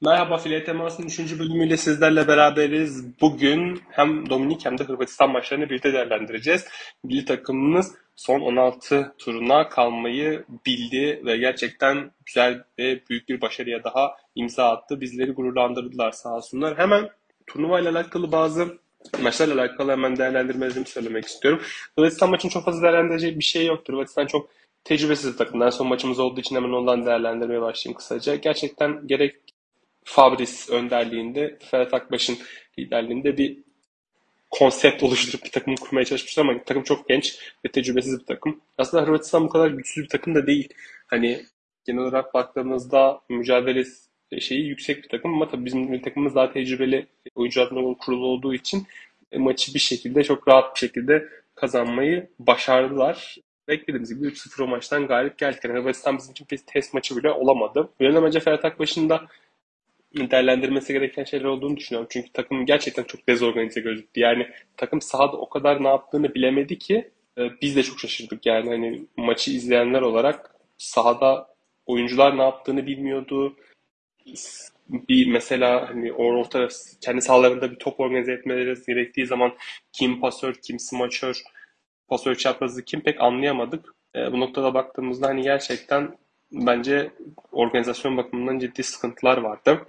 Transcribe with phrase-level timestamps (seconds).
[0.00, 1.38] Merhaba File Temas'ın 3.
[1.38, 3.20] bölümüyle sizlerle beraberiz.
[3.20, 6.64] Bugün hem Dominik hem de Hırvatistan maçlarını birlikte değerlendireceğiz.
[7.04, 14.16] Milli takımımız son 16 turuna kalmayı bildi ve gerçekten güzel ve büyük bir başarıya daha
[14.34, 15.00] imza attı.
[15.00, 16.78] Bizleri gururlandırdılar sağ olsunlar.
[16.78, 17.08] Hemen
[17.46, 18.78] turnuvayla alakalı bazı
[19.22, 21.62] maçlarla alakalı hemen değerlendirmelerimi söylemek istiyorum.
[21.98, 23.92] Hırvatistan maçın çok fazla değerlendirecek bir şey yoktur.
[23.92, 24.48] Hırvatistan çok
[24.84, 25.62] tecrübesiz bir takım.
[25.62, 28.34] En son maçımız olduğu için hemen ondan değerlendirmeye başlayayım kısaca.
[28.34, 29.45] Gerçekten gerek
[30.06, 32.38] Fabris önderliğinde, Ferhat Akbaş'ın
[32.78, 33.58] liderliğinde bir
[34.50, 38.60] konsept oluşturup bir takım kurmaya çalışmışlar ama takım çok genç ve tecrübesiz bir takım.
[38.78, 40.68] Aslında Hırvatistan bu kadar güçsüz bir takım da değil.
[41.06, 41.42] Hani
[41.84, 43.84] genel olarak baktığımızda mücadele
[44.40, 48.86] şeyi yüksek bir takım ama tabii bizim takımımız daha tecrübeli oyunculardan kurulu olduğu için
[49.32, 53.36] e, maçı bir şekilde çok rahat bir şekilde kazanmayı başardılar.
[53.68, 55.64] Beklediğimiz gibi 3-0 o maçtan galip geldik.
[55.64, 57.88] Yani Hırvatistan bizim için bir test maçı bile olamadı.
[58.02, 59.26] Lionel Messi Ferhat Akbaş'ın da
[60.16, 62.08] değerlendirmesi gereken şeyler olduğunu düşünüyorum.
[62.10, 64.20] Çünkü takım gerçekten çok dezorganize gözüktü.
[64.20, 64.46] Yani
[64.76, 68.46] takım sahada o kadar ne yaptığını bilemedi ki e, biz de çok şaşırdık.
[68.46, 71.48] Yani hani maçı izleyenler olarak sahada
[71.86, 73.56] oyuncular ne yaptığını bilmiyordu.
[74.88, 76.68] Bir mesela hani orta
[77.00, 79.52] kendi sahalarında bir top organize etmeleri gerektiği zaman
[79.92, 81.42] kim pasör, kim smaçör,
[82.08, 83.94] pasör çaprazı kim pek anlayamadık.
[84.16, 86.18] E, bu noktada baktığımızda hani gerçekten
[86.52, 87.10] bence
[87.52, 89.86] organizasyon bakımından ciddi sıkıntılar vardı.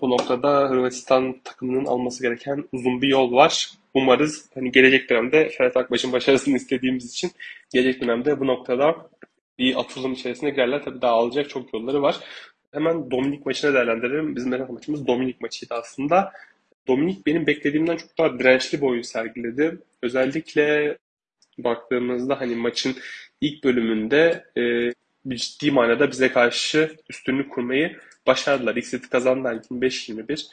[0.00, 3.70] Bu noktada Hırvatistan takımının alması gereken uzun bir yol var.
[3.94, 7.30] Umarız hani gelecek dönemde Ferhat Akbaş'ın başarısını istediğimiz için
[7.72, 9.10] gelecek dönemde bu noktada
[9.58, 10.84] bir atılım içerisine girerler.
[10.84, 12.16] Tabii daha alacak çok yolları var.
[12.72, 14.36] Hemen Dominik maçına değerlendirelim.
[14.36, 16.32] Bizim merak maçımız Dominik maçıydı aslında.
[16.88, 19.78] Dominik benim beklediğimden çok daha dirençli bir sergiledi.
[20.02, 20.98] Özellikle
[21.58, 22.96] baktığımızda hani maçın
[23.40, 24.92] ilk bölümünde e,
[25.28, 28.76] ciddi manada bize karşı üstünlük kurmayı başardılar.
[28.76, 30.46] İlk seti kazandılar 25-21.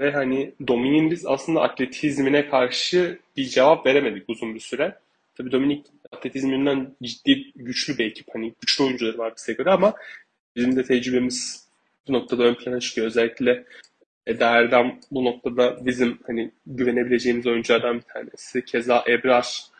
[0.00, 4.98] Ve hani Dominik'in biz aslında atletizmine karşı bir cevap veremedik uzun bir süre.
[5.34, 8.26] Tabii Dominik atletizminden ciddi güçlü bir ekip.
[8.34, 9.94] Hani güçlü oyuncuları var bize göre ama
[10.56, 11.66] bizim de tecrübemiz
[12.08, 13.06] bu noktada ön plana çıkıyor.
[13.06, 13.64] Özellikle
[14.26, 18.64] Eda Erdem bu noktada bizim hani güvenebileceğimiz oyunculardan bir tanesi.
[18.64, 19.71] Keza Ebrar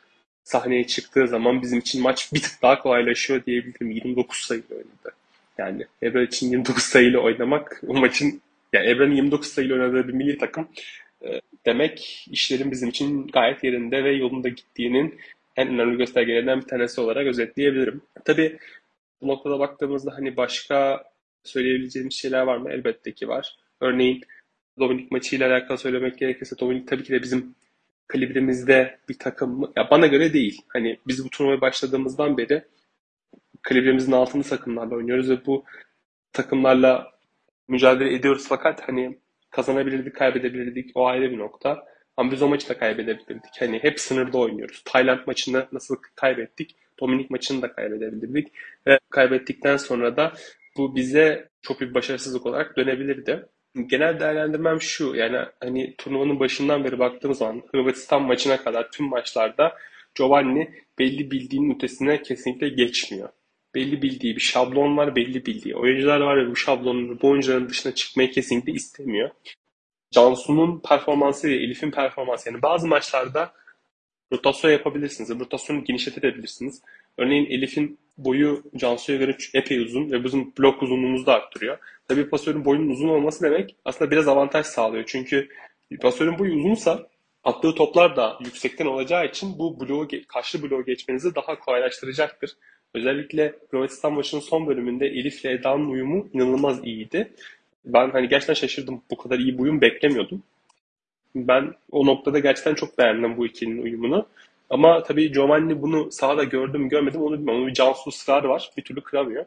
[0.45, 3.91] sahneye çıktığı zaman bizim için maç bir tık daha kolaylaşıyor diyebilirim.
[3.91, 5.17] 29 sayıyla oynadı.
[5.59, 8.41] Yani Ebra için 29 sayıyla oynamak o maçın
[8.73, 10.69] yani Ebra'nın 29 sayıyla oynadığı bir milli takım
[11.25, 15.21] e, demek işlerin bizim için gayet yerinde ve yolunda gittiğinin
[15.57, 18.03] en önemli göstergelerinden bir tanesi olarak özetleyebilirim.
[18.25, 18.59] Tabii
[19.23, 21.05] bu noktada baktığımızda hani başka
[21.45, 22.71] söyleyebileceğimiz şeyler var mı?
[22.73, 23.57] Elbette ki var.
[23.81, 24.21] Örneğin
[24.79, 27.55] Dominik maçıyla alakalı söylemek gerekirse Dominik tabii ki de bizim
[28.09, 29.73] kalibrimizde bir takım?
[29.77, 30.63] Ya bana göre değil.
[30.69, 32.65] Hani biz bu turnuvaya başladığımızdan beri
[33.63, 35.65] kalibrimizin altında takımlarla oynuyoruz ve bu
[36.33, 37.13] takımlarla
[37.69, 39.19] mücadele ediyoruz fakat hani
[39.51, 40.91] kazanabilirdik, kaybedebilirdik.
[40.95, 41.85] O ayrı bir nokta.
[42.17, 43.61] Ama biz o maçı da kaybedebilirdik.
[43.61, 44.83] Hani hep sınırda oynuyoruz.
[44.85, 46.77] Tayland maçını nasıl kaybettik?
[47.01, 48.53] Dominik maçını da kaybedebilirdik.
[48.87, 50.33] Ve kaybettikten sonra da
[50.77, 53.47] bu bize çok büyük başarısızlık olarak dönebilirdi
[53.87, 55.15] genel değerlendirmem şu.
[55.15, 59.77] Yani hani turnuvanın başından beri baktığım zaman Hırvatistan maçına kadar tüm maçlarda
[60.15, 63.29] Giovanni belli bildiğinin ötesine kesinlikle geçmiyor.
[63.75, 67.95] Belli bildiği bir şablon var, belli bildiği oyuncular var ve bu şablonun bu oyuncuların dışına
[67.95, 69.31] çıkmayı kesinlikle istemiyor.
[70.11, 73.53] Cansu'nun performansı ve Elif'in performansı yani bazı maçlarda
[74.33, 75.41] rotasyon yapabilirsiniz.
[75.41, 76.83] Rotasyonu genişletebilirsiniz.
[77.19, 81.79] Örneğin Elif'in boyu Cansu'ya göre epey uzun ve bizim blok uzunluğumuzu da arttırıyor.
[82.13, 85.05] Tabii pasörün boyunun uzun olması demek aslında biraz avantaj sağlıyor.
[85.07, 85.49] Çünkü
[86.01, 87.07] pasörün boyu uzunsa
[87.45, 92.51] attığı toplar da yüksekten olacağı için bu bloğu, karşı bloğu geçmenizi daha kolaylaştıracaktır.
[92.95, 97.33] Özellikle Hırvatistan maçının son bölümünde Elif ile Eda'nın uyumu inanılmaz iyiydi.
[97.85, 99.03] Ben hani gerçekten şaşırdım.
[99.11, 100.43] Bu kadar iyi bir uyum beklemiyordum.
[101.35, 104.27] Ben o noktada gerçekten çok beğendim bu ikilinin uyumunu.
[104.71, 107.61] Ama tabii Giovanni bunu sahada gördüm görmedim onu bilmiyorum.
[107.61, 108.71] Onun bir Cansu ısrarı var.
[108.77, 109.45] Bir türlü kıramıyor.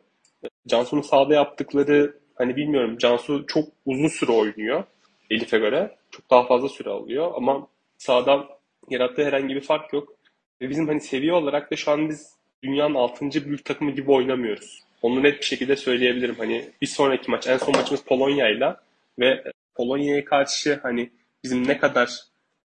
[0.67, 4.84] Cansu'nun sahada yaptıkları hani bilmiyorum Cansu çok uzun süre oynuyor
[5.29, 5.96] Elif'e göre.
[6.11, 7.67] Çok daha fazla süre alıyor ama
[7.97, 8.47] sahada
[8.90, 10.14] yarattığı herhangi bir fark yok.
[10.61, 13.46] Ve bizim hani seviye olarak da şu an biz dünyanın 6.
[13.46, 14.84] büyük takımı gibi oynamıyoruz.
[15.02, 16.35] Onu net bir şekilde söyleyebilirim.
[16.37, 18.81] Hani bir sonraki maç, en son maçımız Polonya'yla
[19.20, 19.43] ve
[19.76, 21.09] Polonya'ya karşı hani
[21.43, 22.20] bizim ne kadar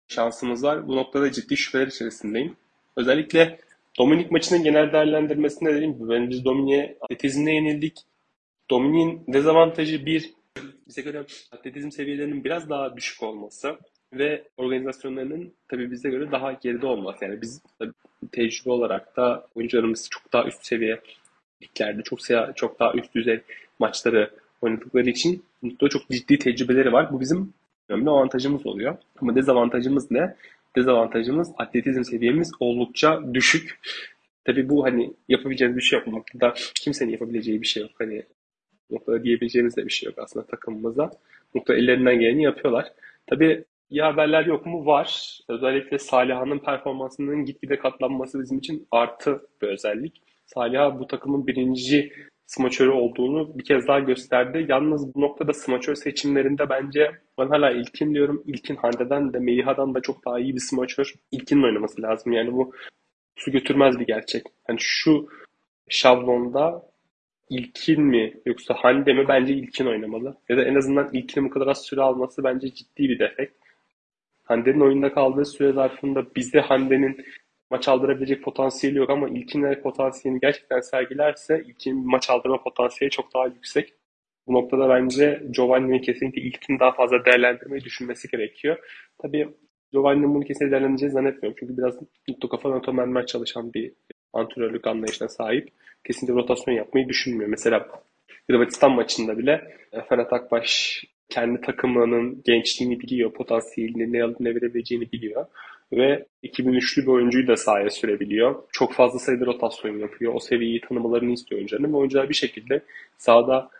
[0.08, 0.88] şansımız var.
[0.88, 2.56] Bu noktada ciddi şüpheler içerisindeyim.
[2.96, 3.58] Özellikle
[3.98, 7.98] Dominik maçının genel değerlendirmesinde dediğim gibi ben biz Dominik'e atletizmle yenildik.
[8.70, 10.30] Dominik'in dezavantajı bir
[10.88, 13.76] bize göre atletizm seviyelerinin biraz daha düşük olması
[14.12, 17.24] ve organizasyonlarının tabii bize göre daha geride olması.
[17.24, 17.62] Yani biz
[18.32, 21.00] tecrübe olarak da oyuncularımız çok daha üst seviye
[21.62, 22.20] liglerde çok
[22.56, 23.40] çok daha üst düzey
[23.78, 24.30] maçları
[24.62, 27.12] oynadıkları için noktada çok ciddi tecrübeleri var.
[27.12, 27.54] Bu bizim
[27.88, 28.96] önemli avantajımız oluyor.
[29.22, 30.36] Ama dezavantajımız ne?
[30.76, 33.80] Dezavantajımız atletizm seviyemiz oldukça düşük.
[34.44, 36.08] Tabii bu hani yapabileceğimiz bir şey yok.
[36.08, 37.92] Bu noktada kimsenin yapabileceği bir şey yok.
[37.98, 38.22] Hani
[38.92, 41.10] noktada diyebileceğimiz de bir şey yok aslında takımımıza.
[41.54, 42.92] Nokta ellerinden geleni yapıyorlar.
[43.26, 44.86] Tabii iyi haberler yok mu?
[44.86, 45.40] Var.
[45.48, 50.22] Özellikle Saliha'nın performansının gitgide katlanması bizim için artı bir özellik.
[50.46, 52.12] Saliha bu takımın birinci
[52.46, 54.66] smaçörü olduğunu bir kez daha gösterdi.
[54.68, 58.42] Yalnız bu noktada smaçör seçimlerinde bence ben hala İlkin diyorum.
[58.46, 61.14] İlkin Hande'den de Meliha'dan da çok daha iyi bir smaçör.
[61.32, 62.32] İlkin'in oynaması lazım.
[62.32, 62.72] Yani bu
[63.36, 64.42] su götürmez bir gerçek.
[64.68, 65.28] Yani şu
[65.88, 66.89] şablonda
[67.50, 69.28] İlkin mi yoksa Hande mi?
[69.28, 70.36] Bence İlkin oynamalı.
[70.48, 73.54] Ya da en azından İlkin'in bu kadar az süre alması bence ciddi bir defekt.
[74.44, 77.24] Hande'nin oyunda kaldığı süre zarfında bizde Hande'nin
[77.70, 83.46] maç aldırabilecek potansiyeli yok ama İlkin'in potansiyelini gerçekten sergilerse İlkin'in maç aldırma potansiyeli çok daha
[83.46, 83.94] yüksek.
[84.46, 88.78] Bu noktada bence Giovanni'nin kesinlikle İlkin daha fazla değerlendirmeyi düşünmesi gerekiyor.
[89.22, 89.48] Tabii
[89.92, 91.56] Giovanni'nin bunu kesinlikle değerlendireceğini zannetmiyorum.
[91.60, 91.94] Çünkü biraz
[92.28, 93.92] mutlu kafa otomenmer çalışan bir
[94.32, 95.68] antrenörlük anlayışına sahip.
[96.06, 97.50] Kesinlikle rotasyon yapmayı düşünmüyor.
[97.50, 97.88] Mesela
[98.50, 99.76] Hırvatistan maçında bile
[100.08, 105.46] Ferhat Akbaş kendi takımının gençliğini biliyor, potansiyelini ne alıp ne verebileceğini biliyor.
[105.92, 108.62] Ve 2003'lü bir oyuncuyu da sahaya sürebiliyor.
[108.72, 110.34] Çok fazla sayıda rotasyon yapıyor.
[110.34, 112.80] O seviyeyi tanımalarını istiyor oyuncuların ve oyuncular bir şekilde
[113.18, 113.70] sahada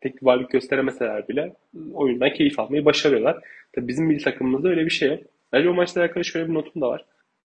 [0.00, 1.52] tek bir varlık gösteremeseler bile
[1.92, 3.38] oyundan keyif almayı başarıyorlar.
[3.72, 5.18] Tabii bizim milli takımımızda öyle bir şey yok.
[5.52, 7.04] Bence o maçla alakalı şöyle bir notum da var.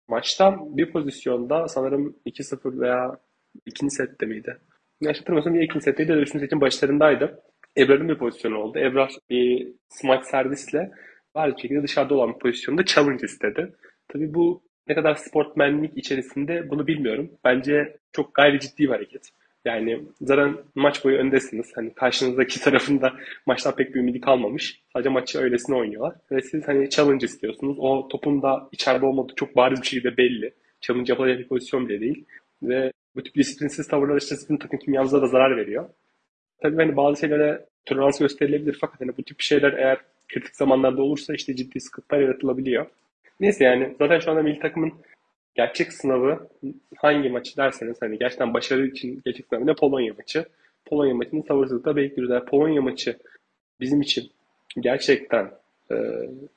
[0.07, 3.19] Maçtan bir pozisyonda sanırım 2-0 veya
[3.65, 4.57] ikinci sette miydi?
[5.01, 7.43] Yanlış hatırlamıyorsam ya ikinci setteydi ya üçüncü setin başlarındaydı.
[7.77, 8.79] Ebrar'ın bir pozisyonu oldu.
[8.79, 10.91] Ebrar bir smaç servisle
[11.35, 13.75] bariz bir şekilde dışarıda olan bir pozisyonda challenge istedi.
[14.07, 17.31] Tabii bu ne kadar sportmenlik içerisinde bunu bilmiyorum.
[17.43, 19.29] Bence çok gayri ciddi bir hareket.
[19.65, 21.71] Yani zaten maç boyu öndesiniz.
[21.75, 23.13] Hani karşınızdaki tarafında
[23.45, 24.81] maçtan pek bir ümidi kalmamış.
[24.93, 26.15] Sadece maçı öylesine oynuyorlar.
[26.31, 27.77] Ve siz hani challenge istiyorsunuz.
[27.79, 30.53] O topun da içeride olmadığı çok bariz bir şekilde belli.
[30.81, 32.25] Challenge yapılacak bir pozisyon bile değil.
[32.63, 35.89] Ve bu tip disiplinsiz tavırlar işte sizin takım kimyanıza da zarar veriyor.
[36.61, 41.33] Tabii hani bazı şeylere tolerans gösterilebilir fakat hani bu tip şeyler eğer kritik zamanlarda olursa
[41.33, 42.85] işte ciddi sıkıntılar yaratılabiliyor.
[43.39, 44.93] Neyse yani zaten şu anda milli takımın
[45.57, 46.47] gerçek sınavı
[46.97, 50.45] hangi maçı derseniz hani gerçekten başarı için gerçek sınavı ne Polonya maçı.
[50.85, 52.33] Polonya maçını sabırsızlıkla bekliyoruz.
[52.33, 53.17] Yani Polonya maçı
[53.79, 54.31] bizim için
[54.79, 55.51] gerçekten
[55.91, 55.95] e,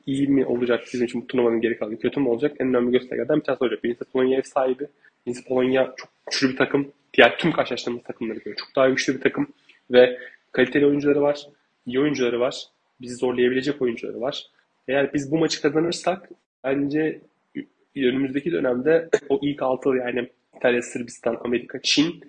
[0.06, 3.36] iyi mi olacak bizim için bu turnuvanın geri kalanı kötü mü olacak en önemli göstergelerden
[3.36, 3.84] bir tanesi olacak.
[3.84, 4.86] Birincisi Polonya ev sahibi.
[5.26, 6.92] Birincisi Polonya çok güçlü bir takım.
[7.14, 9.46] Diğer tüm karşılaştığımız takımları göre çok daha güçlü bir takım
[9.90, 10.18] ve
[10.52, 11.46] kaliteli oyuncuları var,
[11.86, 12.64] iyi oyuncuları var,
[13.00, 14.46] bizi zorlayabilecek oyuncuları var.
[14.88, 16.28] Eğer biz bu maçı kazanırsak
[16.64, 17.20] bence
[17.96, 22.24] önümüzdeki dönemde o ilk altı yani İtalya, Sırbistan, Amerika, Çin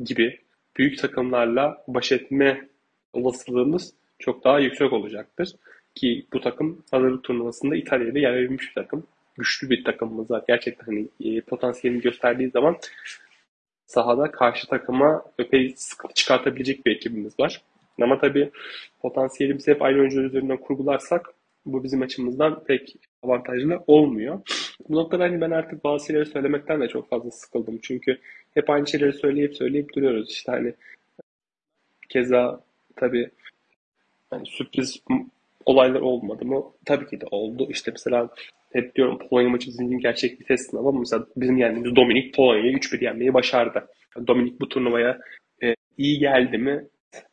[0.00, 0.40] gibi
[0.76, 2.68] büyük takımlarla baş etme
[3.12, 5.48] olasılığımız çok daha yüksek olacaktır.
[5.94, 9.06] Ki bu takım hazırlık turnuvasında İtalya'da yer verilmiş bir takım.
[9.38, 10.44] Güçlü bir takımımız var.
[10.48, 12.76] Gerçekten hani e, potansiyelini gösterdiği zaman
[13.86, 17.62] sahada karşı takıma epey sıkıntı çıkartabilecek bir ekibimiz var.
[18.02, 18.50] Ama tabii
[19.00, 21.34] potansiyelimizi hep aynı oyuncular üzerinden kurgularsak
[21.66, 24.40] bu bizim açımızdan pek avantajlı olmuyor.
[24.88, 27.78] Bu noktada hani ben artık bazı şeyleri söylemekten de çok fazla sıkıldım.
[27.82, 28.18] Çünkü
[28.54, 30.30] hep aynı şeyleri söyleyip söyleyip duruyoruz.
[30.30, 30.74] İşte hani
[32.08, 32.60] keza
[32.96, 33.30] tabii
[34.30, 35.02] hani sürpriz
[35.66, 36.64] olaylar olmadı mı?
[36.84, 37.66] Tabii ki de oldu.
[37.70, 38.28] İşte mesela
[38.72, 42.76] hep diyorum Polonya maçı zincirin gerçek bir test sınavı ama mesela bizim yendiğimiz Dominik Polonya'yı
[42.76, 43.86] 3-1 yenmeyi başardı.
[44.26, 45.18] Dominik bu turnuvaya
[45.62, 46.84] e, iyi geldi mi?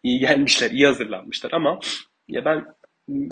[0.04, 1.80] İyi gelmişler, iyi hazırlanmışlar ama
[2.28, 2.66] ya ben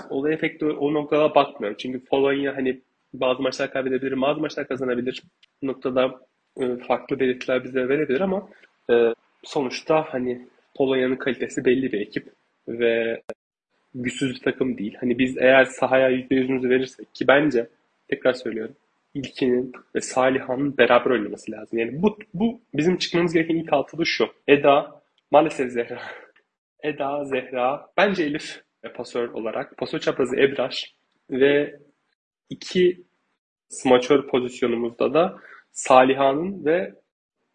[0.09, 1.77] olaya pek de o noktada bakmıyorum.
[1.79, 2.81] Çünkü Polonya hani
[3.13, 5.23] bazı maçlar kaybedebilir, bazı maçlar kazanabilir.
[5.61, 6.19] Bu noktada
[6.61, 8.49] e, farklı belirtiler bize verebilir ama
[8.89, 9.13] e,
[9.43, 12.27] sonuçta hani Polonya'nın kalitesi belli bir ekip
[12.67, 13.21] ve
[13.95, 14.95] güçsüz bir takım değil.
[14.99, 17.67] Hani biz eğer sahaya %100'ümüzü verirsek ki bence
[18.07, 18.75] tekrar söylüyorum
[19.13, 21.79] İlkin'in ve Saliha'nın beraber oynaması lazım.
[21.79, 24.29] Yani bu, bu bizim çıkmamız gereken ilk altılı şu.
[24.47, 25.01] Eda,
[25.31, 26.01] maalesef Zehra.
[26.83, 29.77] Eda, Zehra, bence Elif pasör olarak.
[29.77, 30.93] Pasör çaprazı Ebraş
[31.29, 31.79] ve
[32.49, 33.01] iki
[33.69, 35.39] smaçör pozisyonumuzda da
[35.71, 36.93] Saliha'nın ve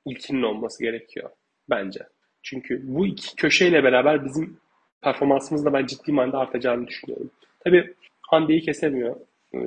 [0.07, 1.31] İlkin'in olması gerekiyor
[1.71, 2.01] bence.
[2.43, 4.59] Çünkü bu iki köşeyle beraber bizim
[5.03, 7.31] performansımız da ben ciddi manada artacağını düşünüyorum.
[7.61, 9.17] Tabii Hande'yi kesemiyor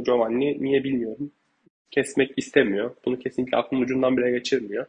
[0.05, 0.63] Giovanni.
[0.63, 1.31] Niye bilmiyorum.
[1.91, 2.95] Kesmek istemiyor.
[3.05, 4.85] Bunu kesinlikle aklının ucundan bile geçirmiyor.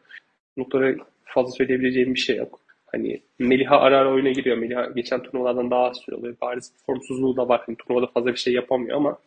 [0.57, 2.60] Noktada fazla söyleyebileceğim bir şey yok.
[2.93, 4.57] Hani Meliha ara ara oyuna giriyor.
[4.57, 6.37] Meliha geçen turnuvalardan daha az süre alıyor.
[6.43, 7.65] Bariz formsuzluğu da var.
[7.69, 9.19] Yani turnuvada fazla bir şey yapamıyor ama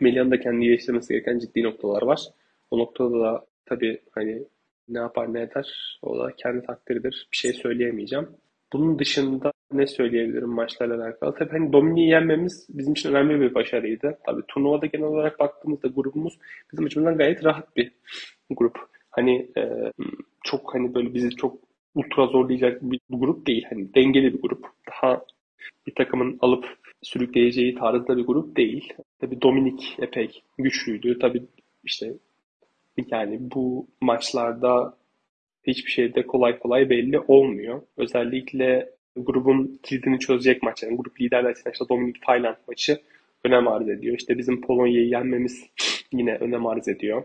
[0.00, 2.20] Meliha'nın da kendi geliştirmesi gereken ciddi noktalar var.
[2.70, 4.42] O noktada da tabii hani
[4.88, 7.28] ne yapar ne eder o da kendi takdiridir.
[7.32, 8.28] Bir şey söyleyemeyeceğim.
[8.72, 11.34] Bunun dışında ne söyleyebilirim maçlarla alakalı?
[11.34, 14.18] Tabii hani Domini'yi yenmemiz bizim için önemli bir başarıydı.
[14.26, 16.38] Tabii turnuvada genel olarak baktığımızda grubumuz
[16.72, 17.92] bizim açımızdan gayet rahat bir
[18.50, 18.78] grup.
[19.10, 19.92] Hani e,
[20.44, 21.58] çok hani böyle bizi çok
[21.94, 23.64] ultra zorlayacak bir grup değil.
[23.70, 24.66] Hani dengeli bir grup.
[24.90, 25.24] Daha
[25.86, 28.92] bir takımın alıp sürükleyeceği tarzda bir grup değil.
[29.20, 31.18] Tabii Dominik epey güçlüydü.
[31.18, 31.42] Tabii
[31.84, 32.12] işte
[33.10, 34.96] yani bu maçlarda
[35.66, 37.82] hiçbir şey de kolay kolay belli olmuyor.
[37.96, 40.82] Özellikle grubun kilidini çözecek maç.
[40.82, 43.00] Yani grup liderler için işte Dominik Tayland maçı
[43.44, 44.16] önem arz ediyor.
[44.18, 45.66] İşte bizim Polonya'yı yenmemiz
[46.12, 47.24] yine önem arz ediyor.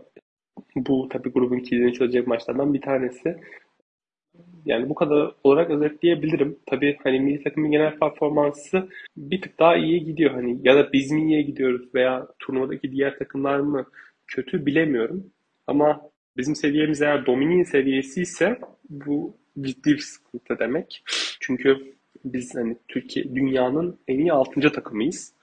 [0.76, 3.36] Bu tabii grubun kilidini çözecek maçlardan bir tanesi.
[4.68, 6.58] Yani bu kadar olarak özetleyebilirim.
[6.66, 10.30] Tabii hani milli takımın genel performansı bir tık daha iyiye gidiyor.
[10.30, 13.86] Hani ya da biz mi iyiye gidiyoruz veya turnuvadaki diğer takımlar mı
[14.26, 15.30] kötü bilemiyorum.
[15.66, 16.00] Ama
[16.36, 18.58] bizim seviyemiz eğer Dominik'in seviyesi ise
[18.90, 21.02] bu ciddi bir sıkıntı demek.
[21.40, 21.76] Çünkü
[22.24, 24.72] biz hani Türkiye dünyanın en iyi 6.
[24.72, 25.34] takımıyız.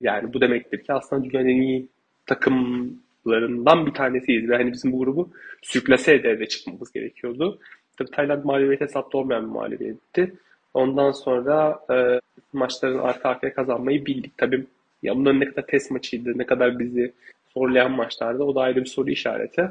[0.00, 1.88] Yani bu demektir ki aslında dünyanın en iyi
[2.26, 4.48] takımlarından bir tanesiyiz.
[4.48, 5.30] Ve hani bizim bu grubu
[5.62, 7.60] sürklase ede çıkmamız gerekiyordu.
[7.98, 10.34] Tabii Tayland mağlubiyete hesapta olmayan bir mağlubiyetti.
[10.74, 12.20] Ondan sonra e,
[12.52, 14.38] maçların arka arkaya kazanmayı bildik.
[14.38, 14.66] Tabii
[15.02, 17.12] ya bunların ne kadar test maçıydı, ne kadar bizi
[17.54, 19.68] zorlayan maçlarda o da ayrı bir soru işareti.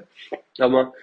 [0.60, 0.94] Ama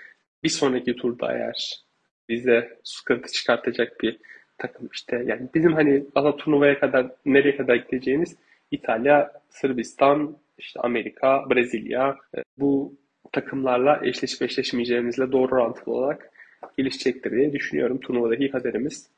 [0.45, 1.81] bir sonraki turda eğer
[2.29, 4.17] bize sıkıntı çıkartacak bir
[4.59, 8.37] takım işte yani bizim hani aslında turnuvaya kadar nereye kadar gideceğimiz
[8.71, 12.95] İtalya, Sırbistan, işte Amerika, Brezilya e, bu
[13.33, 16.31] takımlarla eşleşip eşleşmeyeceğimizle doğru orantılı olarak
[16.79, 19.11] gelişecektir diye düşünüyorum turnuvadaki kaderimiz.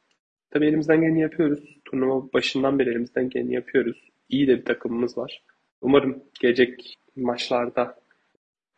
[0.51, 1.79] Tabii elimizden geleni yapıyoruz.
[1.85, 4.11] Turnuva başından beri elimizden geleni yapıyoruz.
[4.29, 5.43] İyi de bir takımımız var.
[5.81, 7.95] Umarım gelecek maçlarda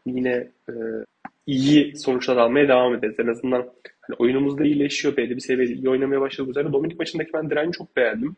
[0.06, 0.74] yine e,
[1.46, 3.16] iyi sonuçlar almaya devam ederiz.
[3.18, 5.16] En azından hani oyunumuz da iyileşiyor.
[5.16, 6.50] Belli bir seviyede iyi oynamaya başladık.
[6.50, 8.36] Üzerine Dominik maçındaki ben direnci çok beğendim.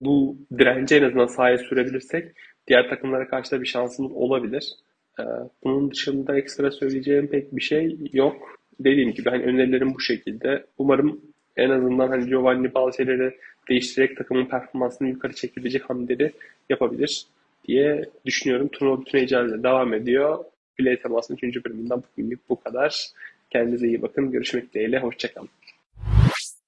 [0.00, 2.34] Bu direnci en azından sahaya sürebilirsek
[2.68, 4.72] diğer takımlara karşı da bir şansımız olabilir.
[5.20, 5.22] Ee,
[5.64, 8.57] bunun dışında ekstra söyleyeceğim pek bir şey yok.
[8.80, 10.64] Dediğim gibi hani önerilerim bu şekilde.
[10.78, 11.20] Umarım
[11.56, 13.34] en azından hani Giovanni bazı şeyleri
[13.68, 16.32] değiştirerek takımın performansını yukarı çekebilecek hamleleri
[16.70, 17.26] yapabilir
[17.68, 18.68] diye düşünüyorum.
[18.68, 20.44] Turnuva bütün heyecanıyla devam ediyor.
[20.76, 21.64] Play temasının 3.
[21.64, 23.06] bölümünden bugünlük bu kadar.
[23.50, 24.30] Kendinize iyi bakın.
[24.30, 24.98] Görüşmek dileğiyle.
[24.98, 25.48] Hoşçakalın.